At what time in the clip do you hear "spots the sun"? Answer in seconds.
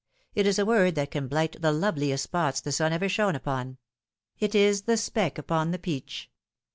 2.23-2.91